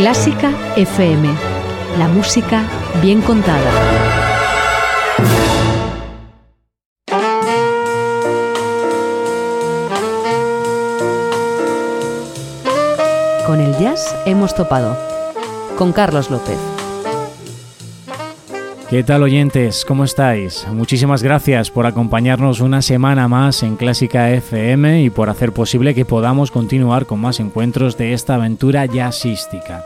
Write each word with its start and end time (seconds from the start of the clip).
Clásica 0.00 0.50
FM. 0.76 1.28
La 1.98 2.08
música 2.08 2.62
bien 3.02 3.20
contada. 3.20 3.70
Con 13.46 13.60
el 13.60 13.76
jazz 13.78 14.16
hemos 14.24 14.54
topado. 14.54 14.96
Con 15.76 15.92
Carlos 15.92 16.30
López. 16.30 16.79
¿Qué 18.90 19.04
tal 19.04 19.22
oyentes? 19.22 19.84
¿Cómo 19.84 20.02
estáis? 20.02 20.66
Muchísimas 20.72 21.22
gracias 21.22 21.70
por 21.70 21.86
acompañarnos 21.86 22.58
una 22.58 22.82
semana 22.82 23.28
más 23.28 23.62
en 23.62 23.76
Clásica 23.76 24.32
FM 24.32 25.04
y 25.04 25.10
por 25.10 25.30
hacer 25.30 25.52
posible 25.52 25.94
que 25.94 26.04
podamos 26.04 26.50
continuar 26.50 27.06
con 27.06 27.20
más 27.20 27.38
encuentros 27.38 27.96
de 27.96 28.14
esta 28.14 28.34
aventura 28.34 28.84
jazzística. 28.86 29.84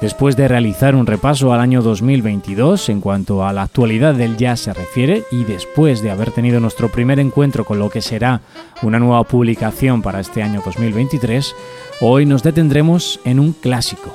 Después 0.00 0.36
de 0.36 0.46
realizar 0.46 0.94
un 0.94 1.06
repaso 1.06 1.52
al 1.52 1.58
año 1.58 1.82
2022 1.82 2.90
en 2.90 3.00
cuanto 3.00 3.44
a 3.44 3.52
la 3.52 3.62
actualidad 3.62 4.14
del 4.14 4.36
jazz 4.36 4.60
se 4.60 4.72
refiere 4.72 5.24
y 5.32 5.42
después 5.42 6.00
de 6.00 6.12
haber 6.12 6.30
tenido 6.30 6.60
nuestro 6.60 6.92
primer 6.92 7.18
encuentro 7.18 7.64
con 7.64 7.80
lo 7.80 7.90
que 7.90 8.02
será 8.02 8.42
una 8.82 9.00
nueva 9.00 9.24
publicación 9.24 10.00
para 10.00 10.20
este 10.20 10.44
año 10.44 10.62
2023, 10.64 11.56
hoy 12.00 12.24
nos 12.24 12.44
detendremos 12.44 13.18
en 13.24 13.40
un 13.40 13.52
clásico, 13.52 14.12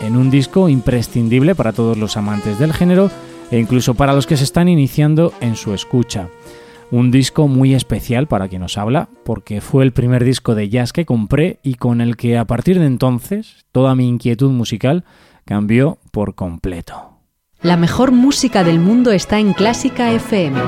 en 0.00 0.16
un 0.16 0.30
disco 0.30 0.70
imprescindible 0.70 1.54
para 1.54 1.74
todos 1.74 1.98
los 1.98 2.16
amantes 2.16 2.58
del 2.58 2.72
género 2.72 3.10
e 3.50 3.58
incluso 3.58 3.94
para 3.94 4.12
los 4.12 4.26
que 4.26 4.36
se 4.36 4.44
están 4.44 4.68
iniciando 4.68 5.32
en 5.40 5.56
su 5.56 5.74
escucha. 5.74 6.28
Un 6.90 7.10
disco 7.10 7.48
muy 7.48 7.74
especial 7.74 8.28
para 8.28 8.48
quien 8.48 8.62
nos 8.62 8.78
habla, 8.78 9.08
porque 9.24 9.60
fue 9.60 9.84
el 9.84 9.92
primer 9.92 10.24
disco 10.24 10.54
de 10.54 10.68
jazz 10.68 10.92
que 10.92 11.04
compré 11.04 11.58
y 11.62 11.74
con 11.74 12.00
el 12.00 12.16
que 12.16 12.38
a 12.38 12.44
partir 12.44 12.78
de 12.78 12.86
entonces 12.86 13.66
toda 13.72 13.96
mi 13.96 14.08
inquietud 14.08 14.52
musical 14.52 15.04
cambió 15.44 15.98
por 16.12 16.36
completo. 16.36 17.18
La 17.62 17.76
mejor 17.76 18.12
música 18.12 18.62
del 18.62 18.78
mundo 18.78 19.10
está 19.10 19.40
en 19.40 19.52
Clásica 19.52 20.12
FM. 20.12 20.60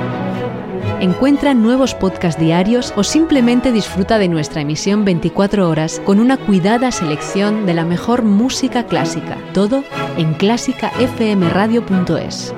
Encuentra 1.00 1.54
nuevos 1.54 1.94
podcasts 1.94 2.40
diarios 2.40 2.92
o 2.96 3.04
simplemente 3.04 3.70
disfruta 3.70 4.18
de 4.18 4.26
nuestra 4.26 4.62
emisión 4.62 5.04
24 5.04 5.68
horas 5.68 6.02
con 6.04 6.18
una 6.18 6.36
cuidada 6.36 6.90
selección 6.90 7.66
de 7.66 7.74
la 7.74 7.84
mejor 7.84 8.24
música 8.24 8.86
clásica. 8.86 9.38
Todo 9.52 9.84
en 10.16 10.34
clásicafmradio.es. 10.34 12.52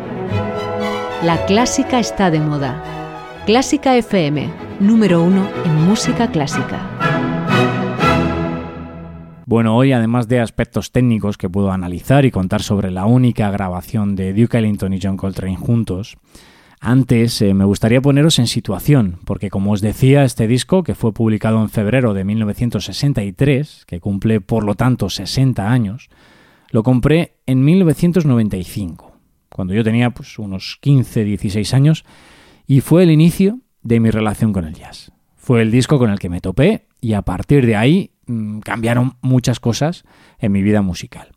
La 1.22 1.44
clásica 1.44 2.00
está 2.00 2.30
de 2.30 2.40
moda. 2.40 2.82
Clásica 3.44 3.94
FM, 3.94 4.48
número 4.80 5.22
uno 5.22 5.46
en 5.66 5.74
música 5.84 6.30
clásica. 6.30 6.80
Bueno, 9.44 9.76
hoy 9.76 9.92
además 9.92 10.28
de 10.28 10.40
aspectos 10.40 10.92
técnicos 10.92 11.36
que 11.36 11.50
puedo 11.50 11.72
analizar 11.72 12.24
y 12.24 12.30
contar 12.30 12.62
sobre 12.62 12.90
la 12.90 13.04
única 13.04 13.50
grabación 13.50 14.16
de 14.16 14.32
Duke 14.32 14.56
Ellington 14.56 14.94
y 14.94 15.00
John 15.02 15.18
Coltrane 15.18 15.58
juntos, 15.58 16.16
antes 16.80 17.42
eh, 17.42 17.52
me 17.52 17.66
gustaría 17.66 18.00
poneros 18.00 18.38
en 18.38 18.46
situación, 18.46 19.18
porque 19.26 19.50
como 19.50 19.72
os 19.72 19.82
decía, 19.82 20.24
este 20.24 20.46
disco, 20.46 20.82
que 20.82 20.94
fue 20.94 21.12
publicado 21.12 21.60
en 21.60 21.68
febrero 21.68 22.14
de 22.14 22.24
1963, 22.24 23.84
que 23.86 24.00
cumple 24.00 24.40
por 24.40 24.64
lo 24.64 24.74
tanto 24.74 25.10
60 25.10 25.70
años, 25.70 26.08
lo 26.70 26.82
compré 26.82 27.34
en 27.44 27.62
1995 27.62 29.09
cuando 29.60 29.74
yo 29.74 29.84
tenía 29.84 30.08
pues, 30.08 30.38
unos 30.38 30.78
15, 30.80 31.22
16 31.22 31.74
años, 31.74 32.06
y 32.66 32.80
fue 32.80 33.02
el 33.02 33.10
inicio 33.10 33.58
de 33.82 34.00
mi 34.00 34.10
relación 34.10 34.54
con 34.54 34.64
el 34.64 34.72
jazz. 34.72 35.12
Fue 35.36 35.60
el 35.60 35.70
disco 35.70 35.98
con 35.98 36.08
el 36.08 36.18
que 36.18 36.30
me 36.30 36.40
topé 36.40 36.86
y 36.98 37.12
a 37.12 37.20
partir 37.20 37.66
de 37.66 37.76
ahí 37.76 38.12
mmm, 38.24 38.60
cambiaron 38.60 39.18
muchas 39.20 39.60
cosas 39.60 40.04
en 40.38 40.52
mi 40.52 40.62
vida 40.62 40.80
musical. 40.80 41.28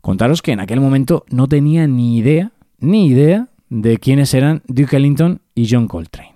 Contaros 0.00 0.42
que 0.42 0.50
en 0.50 0.58
aquel 0.58 0.80
momento 0.80 1.24
no 1.30 1.46
tenía 1.46 1.86
ni 1.86 2.18
idea, 2.18 2.50
ni 2.80 3.06
idea 3.06 3.46
de 3.68 3.98
quiénes 3.98 4.34
eran 4.34 4.62
Duke 4.66 4.96
Ellington 4.96 5.40
y 5.54 5.68
John 5.70 5.86
Coltrane. 5.86 6.34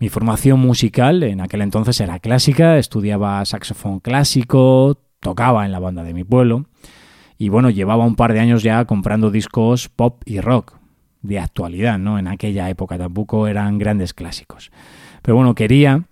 Mi 0.00 0.08
formación 0.08 0.58
musical 0.58 1.22
en 1.22 1.42
aquel 1.42 1.60
entonces 1.60 2.00
era 2.00 2.18
clásica, 2.18 2.76
estudiaba 2.76 3.44
saxofón 3.44 4.00
clásico, 4.00 4.98
tocaba 5.20 5.64
en 5.64 5.70
la 5.70 5.78
banda 5.78 6.02
de 6.02 6.12
mi 6.12 6.24
pueblo, 6.24 6.66
y 7.40 7.48
bueno, 7.48 7.70
llevaba 7.70 8.04
un 8.04 8.16
par 8.16 8.34
de 8.34 8.40
años 8.40 8.62
ya 8.62 8.84
comprando 8.84 9.30
discos 9.30 9.88
pop 9.88 10.22
y 10.26 10.40
rock 10.40 10.76
de 11.22 11.38
actualidad, 11.38 11.98
¿no? 11.98 12.18
En 12.18 12.28
aquella 12.28 12.68
época 12.68 12.98
tampoco 12.98 13.46
eran 13.46 13.78
grandes 13.78 14.12
clásicos. 14.12 14.70
Pero 15.22 15.36
bueno, 15.36 15.54
quería, 15.54 16.04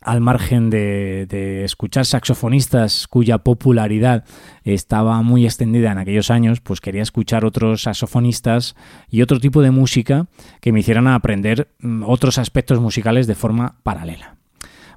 al 0.00 0.20
margen 0.20 0.68
de, 0.68 1.26
de, 1.28 1.62
escuchar 1.62 2.04
saxofonistas 2.04 3.06
cuya 3.06 3.38
popularidad 3.38 4.24
estaba 4.64 5.22
muy 5.22 5.44
extendida 5.44 5.92
en 5.92 5.98
aquellos 5.98 6.32
años, 6.32 6.60
pues 6.60 6.80
quería 6.80 7.02
escuchar 7.02 7.44
otros 7.44 7.82
saxofonistas 7.82 8.74
y 9.08 9.22
otro 9.22 9.38
tipo 9.38 9.62
de 9.62 9.70
música 9.70 10.26
que 10.60 10.72
me 10.72 10.80
hicieran 10.80 11.06
aprender 11.06 11.68
mm, 11.78 12.02
otros 12.04 12.38
aspectos 12.38 12.80
musicales 12.80 13.28
de 13.28 13.36
forma 13.36 13.76
paralela. 13.84 14.39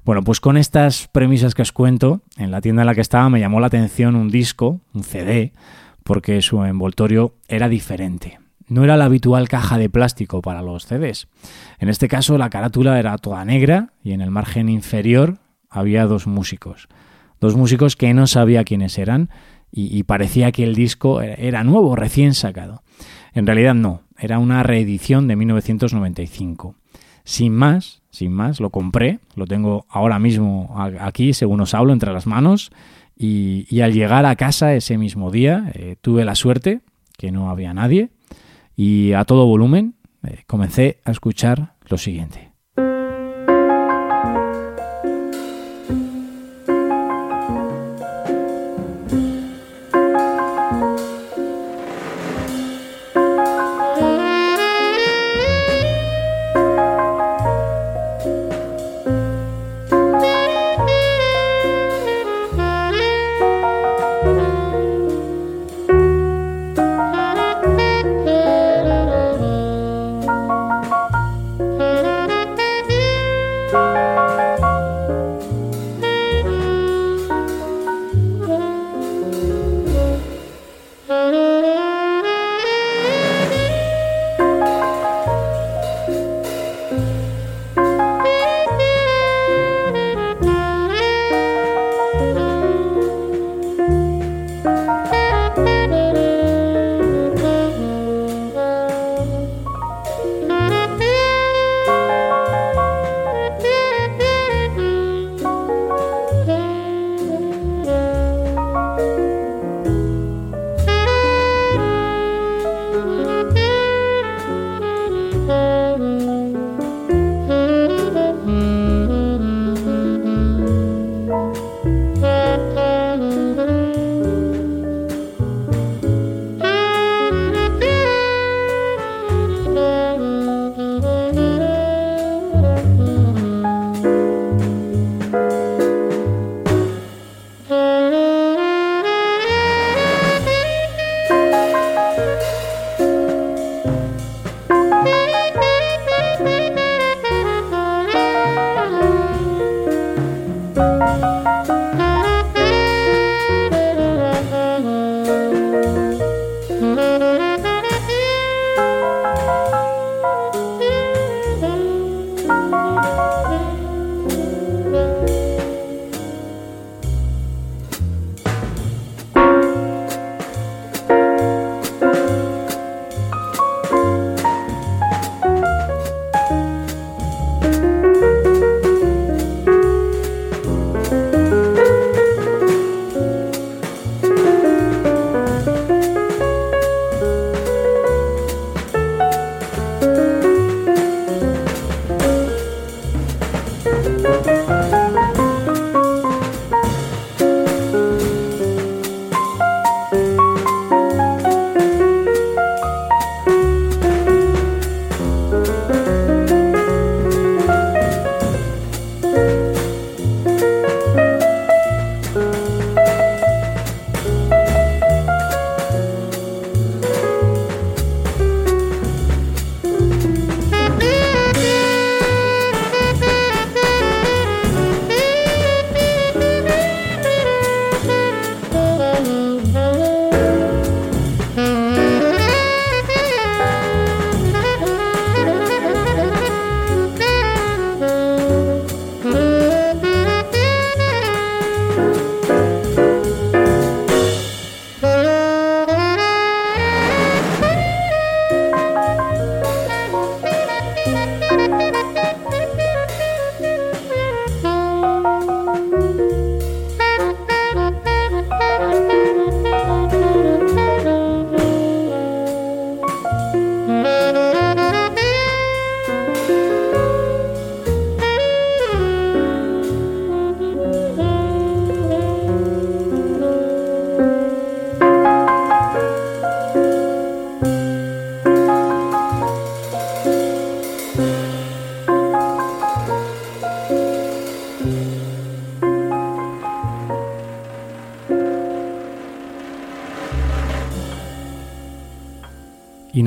Bueno, 0.04 0.22
pues 0.22 0.38
con 0.38 0.58
estas 0.58 1.08
premisas 1.08 1.54
que 1.54 1.62
os 1.62 1.72
cuento, 1.72 2.20
en 2.36 2.50
la 2.50 2.60
tienda 2.60 2.82
en 2.82 2.86
la 2.86 2.94
que 2.94 3.00
estaba 3.00 3.30
me 3.30 3.40
llamó 3.40 3.60
la 3.60 3.68
atención 3.68 4.16
un 4.16 4.28
disco, 4.28 4.80
un 4.92 5.02
CD, 5.02 5.52
porque 6.02 6.42
su 6.42 6.62
envoltorio 6.62 7.36
era 7.48 7.70
diferente. 7.70 8.38
No 8.68 8.84
era 8.84 8.98
la 8.98 9.06
habitual 9.06 9.48
caja 9.48 9.78
de 9.78 9.88
plástico 9.88 10.42
para 10.42 10.60
los 10.60 10.84
CDs. 10.84 11.28
En 11.78 11.88
este 11.88 12.08
caso 12.08 12.36
la 12.36 12.50
carátula 12.50 12.98
era 12.98 13.16
toda 13.16 13.46
negra 13.46 13.94
y 14.02 14.12
en 14.12 14.20
el 14.20 14.30
margen 14.30 14.68
inferior 14.68 15.38
había 15.70 16.04
dos 16.04 16.26
músicos. 16.26 16.88
Dos 17.40 17.56
músicos 17.56 17.96
que 17.96 18.12
no 18.12 18.26
sabía 18.26 18.64
quiénes 18.64 18.98
eran 18.98 19.30
y, 19.72 20.04
parecía 20.04 20.52
que 20.52 20.62
el 20.62 20.76
disco 20.76 21.20
era 21.20 21.64
nuevo, 21.64 21.96
recién 21.96 22.34
sacado. 22.34 22.82
En 23.32 23.44
realidad 23.44 23.74
no, 23.74 24.02
era 24.16 24.38
una 24.38 24.62
reedición 24.62 25.26
de 25.26 25.34
1995. 25.34 26.76
Sin 27.24 27.54
más, 27.54 28.02
sin 28.10 28.32
más, 28.32 28.60
lo 28.60 28.70
compré, 28.70 29.18
lo 29.34 29.46
tengo 29.46 29.86
ahora 29.88 30.18
mismo 30.18 30.74
aquí, 31.00 31.32
según 31.32 31.60
os 31.62 31.74
hablo, 31.74 31.92
entre 31.92 32.12
las 32.12 32.26
manos. 32.26 32.70
Y, 33.16 33.80
al 33.80 33.92
llegar 33.92 34.26
a 34.26 34.36
casa 34.36 34.74
ese 34.74 34.98
mismo 34.98 35.30
día, 35.30 35.70
eh, 35.74 35.96
tuve 36.00 36.24
la 36.24 36.34
suerte, 36.34 36.80
que 37.16 37.32
no 37.32 37.48
había 37.48 37.72
nadie, 37.72 38.10
y 38.76 39.12
a 39.12 39.24
todo 39.24 39.46
volumen 39.46 39.94
eh, 40.24 40.42
comencé 40.46 41.00
a 41.04 41.12
escuchar 41.12 41.74
lo 41.88 41.96
siguiente. 41.96 42.53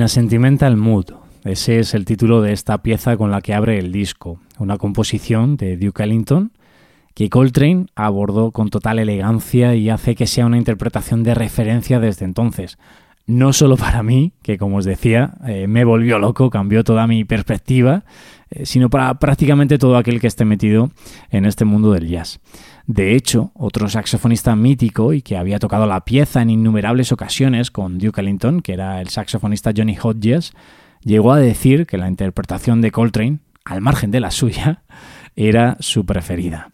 Sentimental 0.08 0.76
Mood. 0.76 1.06
Ese 1.44 1.78
es 1.78 1.94
el 1.94 2.04
título 2.04 2.42
de 2.42 2.52
esta 2.52 2.82
pieza 2.82 3.16
con 3.16 3.30
la 3.30 3.40
que 3.40 3.54
abre 3.54 3.78
el 3.78 3.92
disco, 3.92 4.40
una 4.58 4.76
composición 4.76 5.56
de 5.56 5.76
Duke 5.76 6.02
Ellington 6.02 6.52
que 7.18 7.30
Coltrane 7.30 7.86
abordó 7.96 8.52
con 8.52 8.70
total 8.70 9.00
elegancia 9.00 9.74
y 9.74 9.90
hace 9.90 10.14
que 10.14 10.28
sea 10.28 10.46
una 10.46 10.56
interpretación 10.56 11.24
de 11.24 11.34
referencia 11.34 11.98
desde 11.98 12.24
entonces. 12.24 12.78
No 13.26 13.52
solo 13.52 13.76
para 13.76 14.04
mí, 14.04 14.32
que 14.40 14.56
como 14.56 14.76
os 14.76 14.84
decía, 14.84 15.34
eh, 15.44 15.66
me 15.66 15.84
volvió 15.84 16.20
loco, 16.20 16.48
cambió 16.48 16.84
toda 16.84 17.08
mi 17.08 17.24
perspectiva, 17.24 18.04
sino 18.64 18.90
para 18.90 19.18
prácticamente 19.18 19.78
todo 19.78 19.96
aquel 19.96 20.20
que 20.20 20.26
esté 20.26 20.44
metido 20.44 20.90
en 21.30 21.44
este 21.44 21.64
mundo 21.64 21.92
del 21.92 22.08
jazz. 22.08 22.40
De 22.86 23.14
hecho, 23.14 23.52
otro 23.54 23.88
saxofonista 23.88 24.56
mítico 24.56 25.12
y 25.12 25.20
que 25.20 25.36
había 25.36 25.58
tocado 25.58 25.86
la 25.86 26.04
pieza 26.04 26.40
en 26.40 26.50
innumerables 26.50 27.12
ocasiones 27.12 27.70
con 27.70 27.98
Duke 27.98 28.20
Ellington, 28.20 28.62
que 28.62 28.72
era 28.72 29.00
el 29.00 29.08
saxofonista 29.10 29.72
Johnny 29.76 29.96
Hodges, 30.02 30.52
llegó 31.02 31.32
a 31.32 31.38
decir 31.38 31.86
que 31.86 31.98
la 31.98 32.08
interpretación 32.08 32.80
de 32.80 32.90
Coltrane, 32.90 33.40
al 33.64 33.82
margen 33.82 34.10
de 34.10 34.20
la 34.20 34.30
suya, 34.30 34.82
era 35.36 35.76
su 35.80 36.06
preferida. 36.06 36.70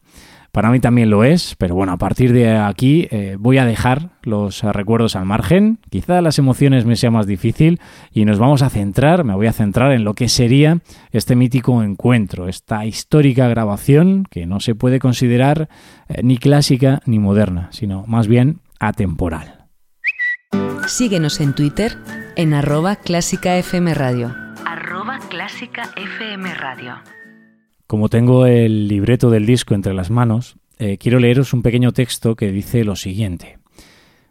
Para 0.54 0.70
mí 0.70 0.78
también 0.78 1.10
lo 1.10 1.24
es, 1.24 1.56
pero 1.58 1.74
bueno, 1.74 1.90
a 1.90 1.96
partir 1.96 2.32
de 2.32 2.56
aquí 2.56 3.08
eh, 3.10 3.34
voy 3.40 3.58
a 3.58 3.64
dejar 3.64 4.10
los 4.22 4.62
recuerdos 4.62 5.16
al 5.16 5.24
margen, 5.24 5.80
quizá 5.90 6.20
las 6.22 6.38
emociones 6.38 6.84
me 6.84 6.94
sea 6.94 7.10
más 7.10 7.26
difícil 7.26 7.80
y 8.12 8.24
nos 8.24 8.38
vamos 8.38 8.62
a 8.62 8.70
centrar, 8.70 9.24
me 9.24 9.34
voy 9.34 9.48
a 9.48 9.52
centrar 9.52 9.90
en 9.90 10.04
lo 10.04 10.14
que 10.14 10.28
sería 10.28 10.78
este 11.10 11.34
mítico 11.34 11.82
encuentro, 11.82 12.46
esta 12.46 12.86
histórica 12.86 13.48
grabación 13.48 14.26
que 14.30 14.46
no 14.46 14.60
se 14.60 14.76
puede 14.76 15.00
considerar 15.00 15.68
eh, 16.08 16.20
ni 16.22 16.38
clásica 16.38 17.00
ni 17.04 17.18
moderna, 17.18 17.66
sino 17.72 18.04
más 18.06 18.28
bien 18.28 18.60
atemporal. 18.78 19.66
Síguenos 20.86 21.40
en 21.40 21.54
Twitter 21.54 21.98
en 22.36 22.54
arroba 22.54 22.94
clásica 22.94 23.56
FM 23.56 23.92
Radio. 23.92 24.32
Arroba 24.64 25.18
clásica 25.28 25.90
FM 25.96 26.54
Radio. 26.54 26.94
Como 27.86 28.08
tengo 28.08 28.46
el 28.46 28.88
libreto 28.88 29.28
del 29.30 29.44
disco 29.44 29.74
entre 29.74 29.92
las 29.92 30.10
manos, 30.10 30.56
eh, 30.78 30.96
quiero 30.96 31.18
leeros 31.18 31.52
un 31.52 31.62
pequeño 31.62 31.92
texto 31.92 32.34
que 32.34 32.50
dice 32.50 32.82
lo 32.82 32.96
siguiente. 32.96 33.58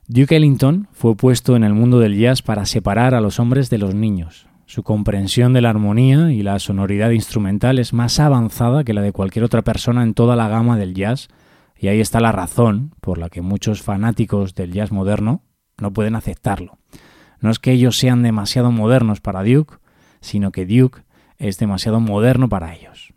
Duke 0.08 0.36
Ellington 0.36 0.88
fue 0.92 1.16
puesto 1.16 1.56
en 1.56 1.64
el 1.64 1.74
mundo 1.74 2.00
del 2.00 2.18
jazz 2.18 2.42
para 2.42 2.66
separar 2.66 3.14
a 3.14 3.22
los 3.22 3.40
hombres 3.40 3.70
de 3.70 3.78
los 3.78 3.94
niños. 3.94 4.48
Su 4.66 4.82
comprensión 4.82 5.54
de 5.54 5.62
la 5.62 5.70
armonía 5.70 6.32
y 6.32 6.42
la 6.42 6.58
sonoridad 6.58 7.12
instrumental 7.12 7.78
es 7.78 7.94
más 7.94 8.20
avanzada 8.20 8.84
que 8.84 8.94
la 8.94 9.02
de 9.02 9.12
cualquier 9.12 9.46
otra 9.46 9.62
persona 9.62 10.02
en 10.02 10.16
toda 10.16 10.36
la 10.36 10.50
gama 10.50 10.78
del 10.78 10.96
jazz, 10.96 11.28
y 11.78 11.90
ahí 11.90 12.00
está 12.00 12.20
la 12.20 12.32
razón 12.32 12.96
por 13.02 13.18
la 13.18 13.30
que 13.30 13.42
muchos 13.42 13.84
fanáticos 13.84 14.56
del 14.56 14.72
jazz 14.74 14.92
moderno 14.92 15.44
no 15.78 15.94
pueden 15.94 16.16
aceptarlo. 16.16 16.80
No 17.40 17.52
es 17.52 17.60
que 17.60 17.72
ellos 17.72 17.98
sean 17.98 18.24
demasiado 18.24 18.72
modernos 18.72 19.22
para 19.22 19.44
Duke, 19.44 19.76
sino 20.22 20.52
que 20.52 20.66
Duke 20.66 21.04
es 21.38 21.60
demasiado 21.60 22.00
moderno 22.00 22.50
para 22.50 22.74
ellos. 22.74 23.13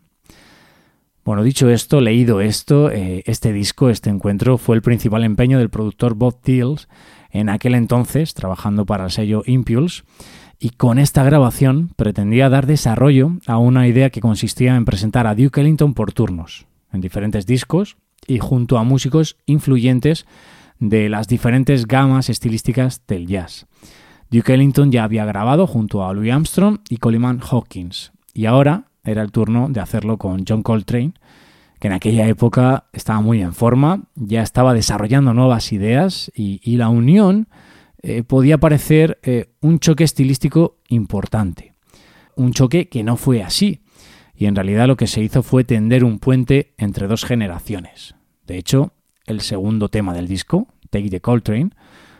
Bueno, 1.27 1.43
dicho 1.43 1.69
esto, 1.69 1.99
leído 1.99 2.39
esto, 2.39 2.89
eh, 2.89 3.21
este 3.25 3.51
disco, 3.51 3.89
este 3.89 4.09
encuentro, 4.09 4.57
fue 4.57 4.77
el 4.77 4.81
principal 4.81 5.25
empeño 5.25 5.59
del 5.59 5.69
productor 5.69 6.13
Bob 6.13 6.39
Thiels 6.41 6.87
en 7.31 7.49
aquel 7.49 7.75
entonces, 7.75 8.33
trabajando 8.33 8.85
para 8.85 9.03
el 9.03 9.11
sello 9.11 9.43
Impulse, 9.45 10.03
y 10.57 10.69
con 10.69 10.99
esta 10.99 11.25
grabación 11.25 11.89
pretendía 11.97 12.47
dar 12.47 12.65
desarrollo 12.65 13.33
a 13.45 13.57
una 13.57 13.89
idea 13.89 14.09
que 14.09 14.21
consistía 14.21 14.77
en 14.77 14.85
presentar 14.85 15.27
a 15.27 15.35
Duke 15.35 15.59
Ellington 15.59 15.93
por 15.93 16.13
turnos, 16.13 16.65
en 16.93 17.01
diferentes 17.01 17.45
discos 17.45 17.97
y 18.25 18.39
junto 18.39 18.77
a 18.77 18.85
músicos 18.85 19.35
influyentes 19.47 20.25
de 20.79 21.09
las 21.09 21.27
diferentes 21.27 21.87
gamas 21.87 22.29
estilísticas 22.29 23.01
del 23.05 23.27
jazz. 23.27 23.67
Duke 24.31 24.53
Ellington 24.53 24.93
ya 24.93 25.03
había 25.03 25.25
grabado 25.25 25.67
junto 25.67 26.05
a 26.05 26.13
Louis 26.13 26.31
Armstrong 26.31 26.79
y 26.87 26.99
Coleman 26.99 27.41
Hawkins, 27.41 28.13
y 28.33 28.45
ahora 28.45 28.85
era 29.07 29.21
el 29.21 29.31
turno 29.31 29.69
de 29.69 29.79
hacerlo 29.79 30.17
con 30.17 30.43
John 30.47 30.63
Coltrane, 30.63 31.13
que 31.79 31.87
en 31.87 31.93
aquella 31.93 32.27
época 32.27 32.85
estaba 32.93 33.21
muy 33.21 33.41
en 33.41 33.53
forma, 33.53 34.03
ya 34.15 34.41
estaba 34.41 34.73
desarrollando 34.73 35.33
nuevas 35.33 35.71
ideas 35.71 36.31
y, 36.35 36.77
la 36.77 36.89
unión 36.89 37.47
eh, 38.03 38.23
podía 38.23 38.57
parecer 38.57 39.19
eh, 39.23 39.53
un 39.61 39.79
choque 39.79 40.03
estilístico 40.03 40.77
importante. 40.89 41.73
Un 42.35 42.51
choque 42.51 42.89
que 42.89 43.03
no 43.03 43.17
fue 43.17 43.41
así, 43.41 43.81
y 44.35 44.45
en 44.45 44.55
realidad 44.55 44.87
lo 44.87 44.97
que 44.97 45.07
se 45.07 45.21
hizo 45.21 45.41
fue 45.41 45.63
tender 45.63 46.03
un 46.03 46.19
puente 46.19 46.73
entre 46.77 47.07
dos 47.07 47.25
generaciones. 47.25 48.15
De 48.45 48.57
hecho, 48.57 48.93
el 49.25 49.41
segundo 49.41 49.89
tema 49.89 50.13
del 50.13 50.27
disco, 50.27 50.67
Take 50.89 51.09
the 51.09 51.21
Coltrane, 51.21 51.71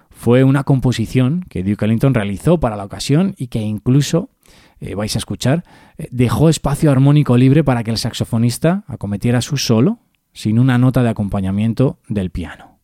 fue 0.10 0.44
una 0.44 0.64
composición 0.64 1.46
que 1.48 1.62
Duke 1.62 1.86
Ellington 1.86 2.16
realizó 2.16 2.60
para 2.60 2.76
la 2.76 2.86
ocasión 2.86 3.36
y 3.38 3.48
que 3.48 3.62
incluso 3.62 4.32
eh, 4.80 4.96
vais 4.96 5.16
a 5.16 5.20
escuchar, 5.20 5.64
eh, 5.98 6.08
dejó 6.12 6.50
espacio 6.50 6.92
armónico 6.92 7.38
libre 7.38 7.64
para 7.64 7.84
que 7.84 7.92
el 7.92 7.98
saxofonista 7.98 8.84
acometiera 8.88 9.42
su 9.42 9.58
solo 9.58 10.00
sin 10.34 10.60
una 10.60 10.78
nota 10.78 11.04
de 11.04 11.10
acompañamiento 11.10 12.00
del 12.08 12.30
piano. 12.30 12.80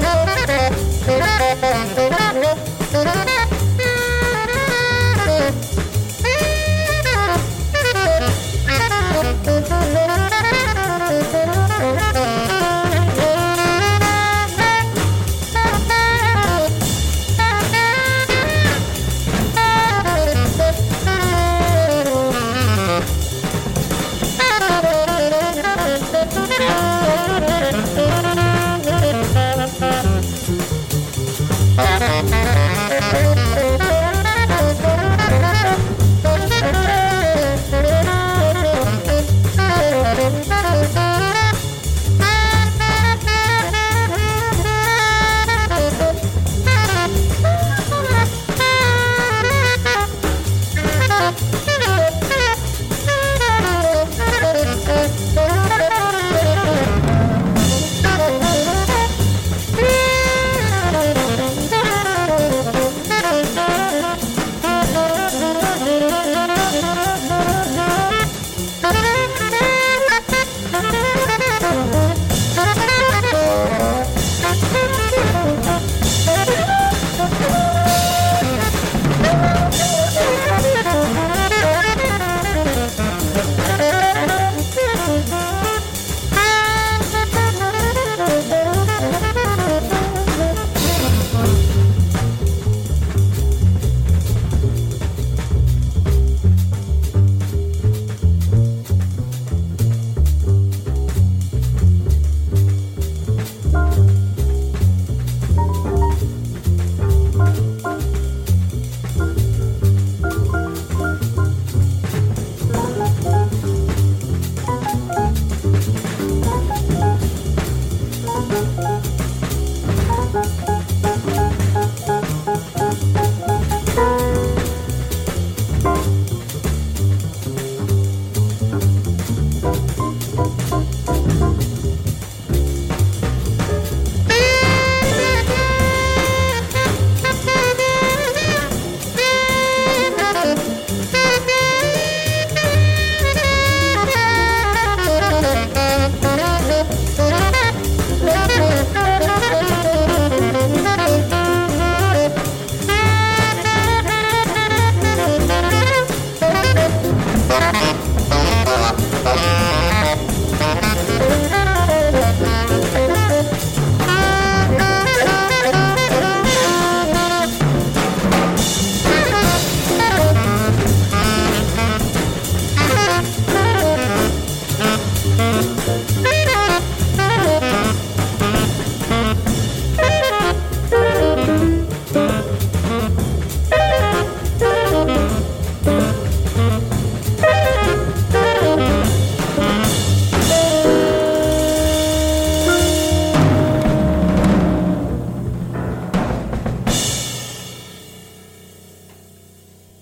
you. 0.06 0.17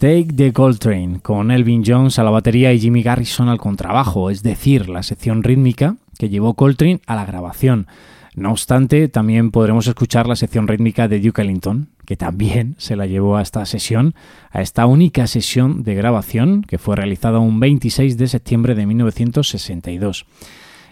Take 0.06 0.34
the 0.36 0.54
Coltrane, 0.54 1.20
con 1.20 1.50
Elvin 1.50 1.82
Jones 1.84 2.20
a 2.20 2.24
la 2.24 2.30
batería 2.30 2.72
y 2.72 2.80
Jimmy 2.80 3.02
Garrison 3.02 3.50
al 3.50 3.58
contrabajo, 3.58 4.30
es 4.30 4.44
decir, 4.44 4.88
la 4.88 5.02
sección 5.02 5.42
rítmica 5.42 5.96
que 6.20 6.30
llevó 6.30 6.54
Coltrane 6.54 7.02
a 7.08 7.16
la 7.16 7.26
grabación. 7.26 7.88
No 8.36 8.52
obstante, 8.52 9.08
también 9.08 9.50
podremos 9.50 9.88
escuchar 9.88 10.28
la 10.28 10.36
sección 10.36 10.68
rítmica 10.68 11.08
de 11.08 11.20
Duke 11.20 11.42
Ellington, 11.42 11.90
que 12.06 12.18
también 12.18 12.76
se 12.78 12.96
la 12.96 13.08
llevó 13.08 13.38
a 13.38 13.42
esta 13.42 13.66
sesión, 13.66 14.14
a 14.52 14.62
esta 14.62 14.86
única 14.86 15.26
sesión 15.26 15.82
de 15.82 15.96
grabación 15.96 16.62
que 16.62 16.78
fue 16.78 16.96
realizada 16.96 17.40
un 17.40 17.60
26 17.60 18.16
de 18.16 18.28
septiembre 18.28 18.76
de 18.76 18.86
1962. 18.86 20.28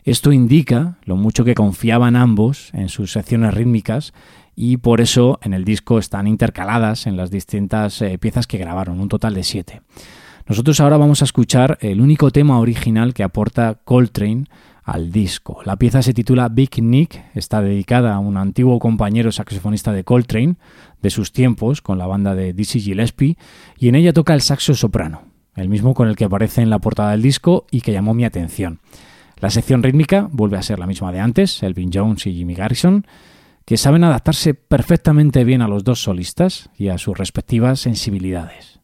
Esto 0.05 0.32
indica 0.32 0.98
lo 1.05 1.17
mucho 1.17 1.46
que 1.46 1.53
confiaban 1.53 2.15
ambos 2.15 2.72
en 2.74 2.89
sus 2.89 3.12
secciones 3.12 3.53
rítmicas 3.53 4.12
y 4.55 4.77
por 4.77 5.01
eso 5.01 5.39
en 5.41 5.53
el 5.53 5.65
disco 5.65 6.00
están 6.00 6.27
intercaladas 6.27 7.07
en 7.07 7.17
las 7.17 7.31
distintas 7.31 8.01
eh, 8.01 8.17
piezas 8.17 8.48
que 8.48 8.57
grabaron, 8.57 9.00
un 9.00 9.10
total 9.10 9.33
de 9.33 9.43
siete. 9.43 9.81
Nosotros 10.48 10.79
ahora 10.79 10.98
vamos 10.98 11.22
a 11.22 11.25
escuchar 11.25 11.77
el 11.81 12.01
único 12.01 12.31
tema 12.31 12.60
original 12.60 13.13
que 13.13 13.24
aporta 13.24 13.79
Coltrane 13.86 14.45
al 14.83 15.12
disco. 15.12 15.62
La 15.63 15.77
pieza 15.77 16.01
se 16.01 16.13
titula 16.13 16.50
Big 16.50 16.81
Nick, 16.81 17.24
está 17.33 17.62
dedicada 17.62 18.13
a 18.13 18.19
un 18.19 18.36
antiguo 18.36 18.79
compañero 18.79 19.31
saxofonista 19.31 19.93
de 19.93 20.03
Coltrane 20.03 20.55
de 21.01 21.10
sus 21.10 21.31
tiempos 21.31 21.81
con 21.81 21.98
la 21.98 22.07
banda 22.07 22.36
de 22.36 22.53
Dizzy 22.53 22.81
Gillespie 22.81 23.38
y 23.77 23.88
en 23.88 23.95
ella 23.95 24.13
toca 24.13 24.33
el 24.33 24.41
saxo 24.41 24.75
soprano, 24.75 25.22
el 25.55 25.69
mismo 25.69 25.93
con 25.93 26.10
el 26.10 26.17
que 26.17 26.25
aparece 26.25 26.62
en 26.62 26.69
la 26.69 26.79
portada 26.79 27.12
del 27.12 27.22
disco 27.22 27.65
y 27.72 27.81
que 27.81 27.93
llamó 27.93 28.13
mi 28.13 28.25
atención. 28.25 28.79
La 29.39 29.50
sección 29.50 29.83
rítmica 29.83 30.27
vuelve 30.31 30.57
a 30.57 30.63
ser 30.63 30.79
la 30.79 30.88
misma 30.88 31.12
de 31.12 31.19
antes, 31.19 31.63
Elvin 31.63 31.91
Jones 31.93 32.27
y 32.27 32.33
Jimmy 32.33 32.53
Garrison, 32.53 33.05
que 33.65 33.77
saben 33.77 34.03
adaptarse 34.03 34.53
perfectamente 34.53 35.43
bien 35.43 35.62
a 35.62 35.67
los 35.67 35.84
dos 35.84 36.01
solistas 36.01 36.70
y 36.77 36.89
a 36.89 36.98
sus 36.98 37.17
respectivas 37.17 37.79
sensibilidades. 37.79 38.82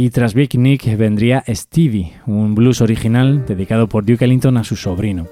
Y 0.00 0.08
tras 0.08 0.32
Big 0.32 0.58
Nick 0.58 0.96
vendría 0.96 1.44
Stevie, 1.46 2.14
un 2.26 2.54
blues 2.54 2.80
original 2.80 3.44
dedicado 3.44 3.86
por 3.86 4.06
Duke 4.06 4.24
Ellington 4.24 4.56
a 4.56 4.64
su 4.64 4.74
sobrino. 4.74 5.26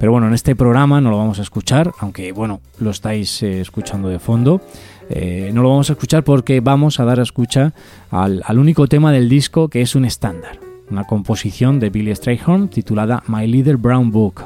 Pero 0.00 0.10
bueno, 0.10 0.26
en 0.26 0.32
este 0.32 0.56
programa 0.56 1.02
no 1.02 1.10
lo 1.10 1.18
vamos 1.18 1.38
a 1.38 1.42
escuchar, 1.42 1.92
aunque 1.98 2.32
bueno, 2.32 2.62
lo 2.80 2.88
estáis 2.88 3.42
eh, 3.42 3.60
escuchando 3.60 4.08
de 4.08 4.18
fondo. 4.18 4.62
Eh, 5.10 5.50
no 5.52 5.60
lo 5.60 5.68
vamos 5.68 5.90
a 5.90 5.92
escuchar 5.92 6.24
porque 6.24 6.60
vamos 6.60 6.98
a 6.98 7.04
dar 7.04 7.20
a 7.20 7.24
escucha 7.24 7.74
al, 8.10 8.40
al 8.46 8.58
único 8.58 8.86
tema 8.86 9.12
del 9.12 9.28
disco 9.28 9.68
que 9.68 9.82
es 9.82 9.94
un 9.94 10.06
estándar, 10.06 10.60
una 10.90 11.04
composición 11.04 11.78
de 11.78 11.90
Billy 11.90 12.16
Strayhorn 12.16 12.68
titulada 12.68 13.22
My 13.26 13.46
Little 13.46 13.76
Brown 13.76 14.10
Book, 14.10 14.44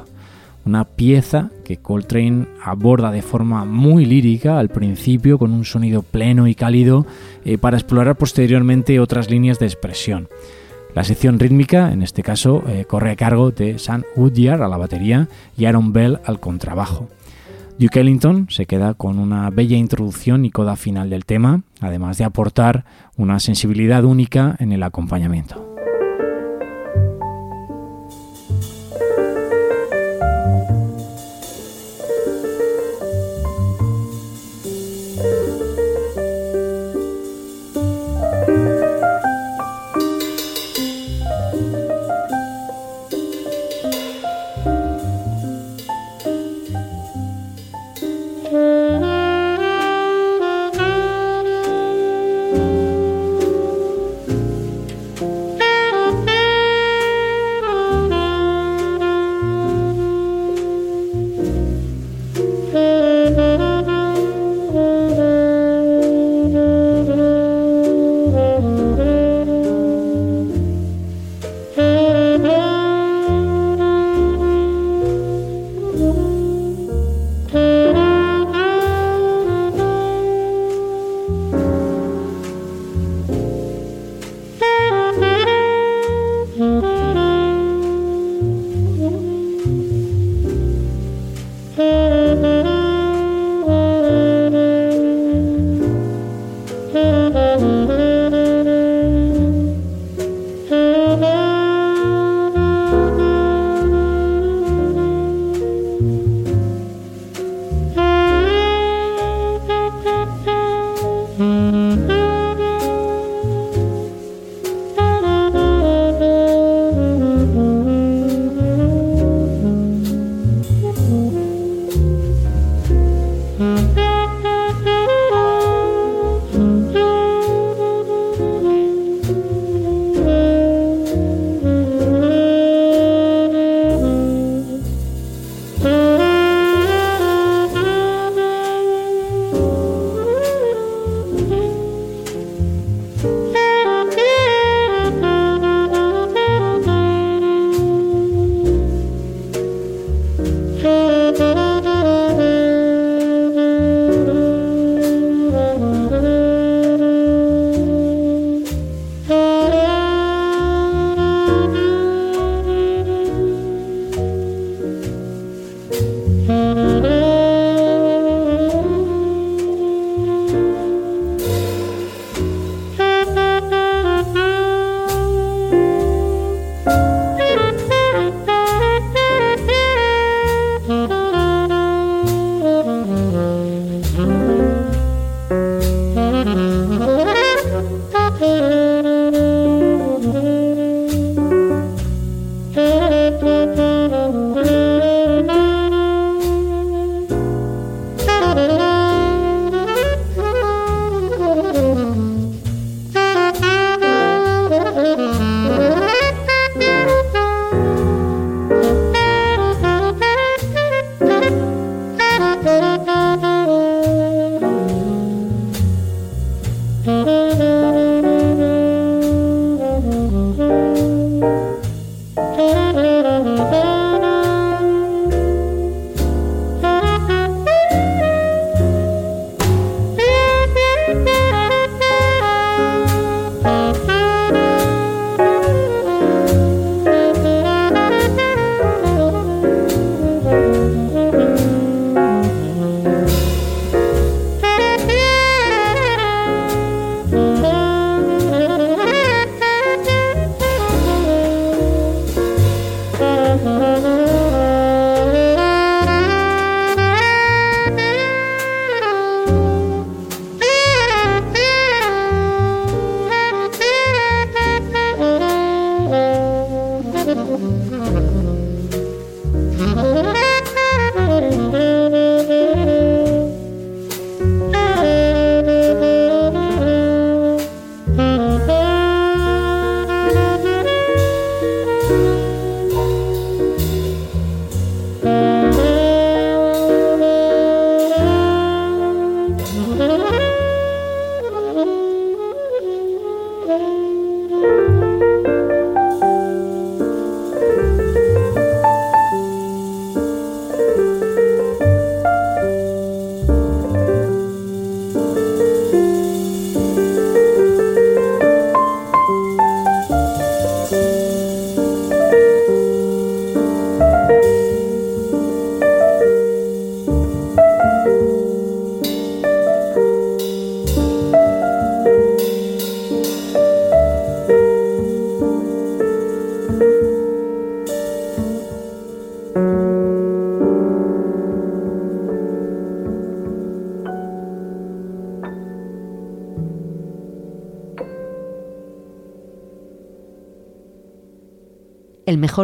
una 0.64 0.84
pieza 0.84 1.50
que 1.64 1.78
Coltrane 1.78 2.46
aborda 2.64 3.10
de 3.10 3.22
forma 3.22 3.64
muy 3.64 4.04
lírica 4.04 4.58
al 4.58 4.68
principio 4.68 5.38
con 5.38 5.52
un 5.52 5.64
sonido 5.64 6.02
pleno 6.02 6.46
y 6.46 6.54
cálido 6.54 7.06
eh, 7.44 7.58
para 7.58 7.76
explorar 7.76 8.16
posteriormente 8.16 9.00
otras 9.00 9.30
líneas 9.30 9.58
de 9.58 9.66
expresión. 9.66 10.28
La 10.94 11.04
sección 11.04 11.38
rítmica, 11.38 11.92
en 11.92 12.02
este 12.02 12.22
caso, 12.22 12.64
eh, 12.66 12.84
corre 12.84 13.12
a 13.12 13.16
cargo 13.16 13.52
de 13.52 13.78
Sam 13.78 14.02
Woodyard 14.16 14.62
a 14.62 14.68
la 14.68 14.76
batería 14.76 15.28
y 15.56 15.66
Aaron 15.66 15.92
Bell 15.92 16.18
al 16.24 16.40
contrabajo. 16.40 17.08
Duke 17.78 18.00
Ellington 18.00 18.48
se 18.50 18.66
queda 18.66 18.92
con 18.92 19.18
una 19.18 19.48
bella 19.48 19.76
introducción 19.76 20.44
y 20.44 20.50
coda 20.50 20.76
final 20.76 21.08
del 21.08 21.24
tema, 21.24 21.62
además 21.80 22.18
de 22.18 22.24
aportar 22.24 22.84
una 23.16 23.40
sensibilidad 23.40 24.04
única 24.04 24.56
en 24.58 24.72
el 24.72 24.82
acompañamiento. 24.82 25.69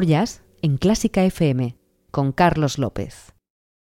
Jazz 0.04 0.42
en 0.62 0.76
Clásica 0.76 1.24
FM 1.24 1.76
con 2.10 2.32
Carlos 2.32 2.78
López. 2.78 3.32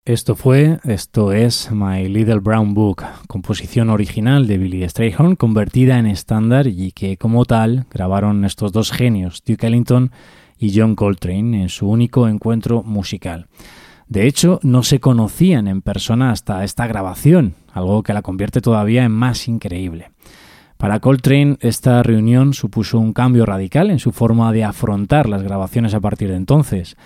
Esto 0.05 0.37
fue, 0.37 0.79
esto 0.85 1.33
es 1.33 1.71
My 1.71 2.09
Little 2.09 2.39
Brown 2.39 2.73
Book, 2.73 3.05
composición 3.27 3.91
original 3.91 4.47
de 4.47 4.57
Billy 4.57 4.89
Strayhorn 4.89 5.37
convertida 5.37 5.99
en 5.99 6.07
estándar 6.07 6.67
y 6.67 6.93
que 6.93 7.19
como 7.19 7.45
tal 7.45 7.85
grabaron 7.91 8.47
estos 8.47 8.73
dos 8.73 8.91
genios, 8.91 9.43
Duke 9.45 9.67
Ellington 9.67 10.11
y 10.57 10.73
John 10.75 10.95
Coltrane, 10.95 11.61
en 11.61 11.69
su 11.69 11.91
único 11.91 12.27
encuentro 12.27 12.83
musical. 12.83 13.49
De 14.07 14.27
hecho, 14.27 14.61
no 14.63 14.83
se 14.83 15.01
conocían 15.01 15.69
en 15.69 15.83
persona 15.83 16.31
hasta 16.31 16.65
esta 16.65 16.87
grabación, 16.87 17.55
algo 17.73 18.03
que 18.03 18.15
la 18.15 18.23
convierte 18.23 18.63
todavía 18.63 19.05
en 19.05 19.13
más 19.13 19.47
increíble. 19.47 20.13
Para 20.79 21.01
Coltrane, 21.01 21.57
esta 21.61 22.05
reunión 22.05 22.55
supuso 22.55 23.01
un 23.01 23.13
cambio 23.13 23.45
radical 23.45 23.91
en 23.91 23.99
su 23.99 24.13
forma 24.13 24.53
de 24.53 24.63
afrontar 24.63 25.29
las 25.29 25.43
grabaciones 25.43 25.93
a 25.93 25.99
partir 25.99 26.29
de 26.29 26.37
entonces. 26.37 26.97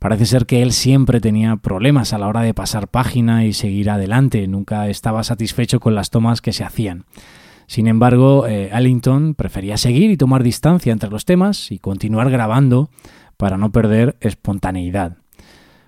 Parece 0.00 0.26
ser 0.26 0.46
que 0.46 0.62
él 0.62 0.72
siempre 0.72 1.20
tenía 1.20 1.54
problemas 1.54 2.12
a 2.12 2.18
la 2.18 2.26
hora 2.26 2.42
de 2.42 2.54
pasar 2.54 2.88
página 2.88 3.44
y 3.44 3.52
seguir 3.52 3.88
adelante, 3.88 4.48
nunca 4.48 4.88
estaba 4.88 5.22
satisfecho 5.22 5.78
con 5.78 5.94
las 5.94 6.10
tomas 6.10 6.40
que 6.40 6.52
se 6.52 6.64
hacían. 6.64 7.04
Sin 7.68 7.86
embargo, 7.86 8.48
eh, 8.48 8.70
Ellington 8.72 9.34
prefería 9.34 9.76
seguir 9.76 10.10
y 10.10 10.16
tomar 10.16 10.42
distancia 10.42 10.92
entre 10.92 11.08
los 11.08 11.24
temas 11.24 11.70
y 11.70 11.78
continuar 11.78 12.30
grabando 12.30 12.90
para 13.36 13.56
no 13.56 13.70
perder 13.70 14.16
espontaneidad. 14.20 15.18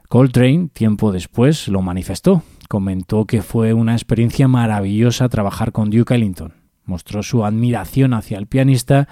Coltrane, 0.08 0.68
tiempo 0.72 1.10
después, 1.10 1.66
lo 1.66 1.82
manifestó. 1.82 2.44
Comentó 2.68 3.24
que 3.24 3.42
fue 3.42 3.74
una 3.74 3.94
experiencia 3.94 4.46
maravillosa 4.46 5.28
trabajar 5.28 5.72
con 5.72 5.90
Duke 5.90 6.14
Ellington. 6.14 6.61
Mostró 6.84 7.22
su 7.22 7.44
admiración 7.44 8.14
hacia 8.14 8.38
el 8.38 8.46
pianista 8.46 9.08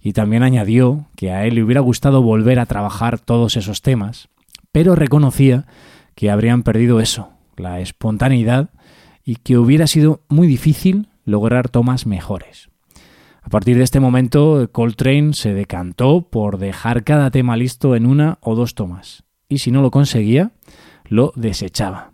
y 0.00 0.12
también 0.12 0.42
añadió 0.42 1.06
que 1.16 1.32
a 1.32 1.44
él 1.46 1.56
le 1.56 1.62
hubiera 1.62 1.80
gustado 1.80 2.22
volver 2.22 2.58
a 2.58 2.66
trabajar 2.66 3.18
todos 3.18 3.56
esos 3.56 3.82
temas, 3.82 4.28
pero 4.72 4.94
reconocía 4.94 5.66
que 6.14 6.30
habrían 6.30 6.62
perdido 6.62 7.00
eso, 7.00 7.30
la 7.56 7.80
espontaneidad, 7.80 8.70
y 9.24 9.36
que 9.36 9.58
hubiera 9.58 9.86
sido 9.86 10.22
muy 10.28 10.46
difícil 10.46 11.08
lograr 11.24 11.68
tomas 11.68 12.06
mejores. 12.06 12.70
A 13.42 13.50
partir 13.50 13.76
de 13.76 13.84
este 13.84 14.00
momento, 14.00 14.68
Coltrane 14.72 15.32
se 15.32 15.54
decantó 15.54 16.28
por 16.28 16.58
dejar 16.58 17.04
cada 17.04 17.30
tema 17.30 17.56
listo 17.56 17.94
en 17.96 18.06
una 18.06 18.38
o 18.40 18.54
dos 18.54 18.74
tomas, 18.74 19.24
y 19.48 19.58
si 19.58 19.70
no 19.70 19.82
lo 19.82 19.90
conseguía, 19.90 20.52
lo 21.04 21.32
desechaba. 21.36 22.12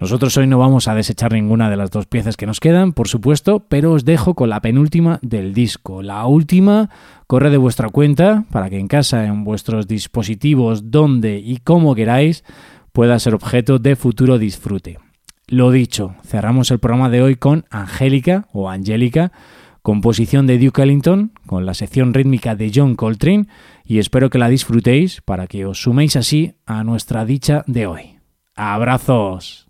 Nosotros 0.00 0.34
hoy 0.38 0.46
no 0.46 0.56
vamos 0.56 0.88
a 0.88 0.94
desechar 0.94 1.34
ninguna 1.34 1.68
de 1.68 1.76
las 1.76 1.90
dos 1.90 2.06
piezas 2.06 2.38
que 2.38 2.46
nos 2.46 2.58
quedan, 2.58 2.94
por 2.94 3.06
supuesto, 3.06 3.66
pero 3.68 3.92
os 3.92 4.06
dejo 4.06 4.34
con 4.34 4.48
la 4.48 4.62
penúltima 4.62 5.18
del 5.20 5.52
disco. 5.52 6.02
La 6.02 6.24
última 6.24 6.88
corre 7.26 7.50
de 7.50 7.58
vuestra 7.58 7.90
cuenta 7.90 8.46
para 8.50 8.70
que 8.70 8.78
en 8.78 8.88
casa, 8.88 9.26
en 9.26 9.44
vuestros 9.44 9.86
dispositivos, 9.86 10.90
donde 10.90 11.38
y 11.38 11.58
como 11.58 11.94
queráis, 11.94 12.44
pueda 12.92 13.18
ser 13.18 13.34
objeto 13.34 13.78
de 13.78 13.94
futuro 13.94 14.38
disfrute. 14.38 14.98
Lo 15.48 15.70
dicho, 15.70 16.14
cerramos 16.24 16.70
el 16.70 16.78
programa 16.78 17.10
de 17.10 17.20
hoy 17.20 17.36
con 17.36 17.66
Angélica 17.68 18.48
o 18.54 18.70
Angélica, 18.70 19.32
composición 19.82 20.46
de 20.46 20.58
Duke 20.58 20.82
Ellington, 20.82 21.32
con 21.44 21.66
la 21.66 21.74
sección 21.74 22.14
rítmica 22.14 22.56
de 22.56 22.72
John 22.74 22.96
Coltrane, 22.96 23.48
y 23.84 23.98
espero 23.98 24.30
que 24.30 24.38
la 24.38 24.48
disfrutéis 24.48 25.20
para 25.20 25.46
que 25.46 25.66
os 25.66 25.82
suméis 25.82 26.16
así 26.16 26.54
a 26.64 26.84
nuestra 26.84 27.26
dicha 27.26 27.64
de 27.66 27.86
hoy. 27.86 28.16
¡Abrazos! 28.54 29.69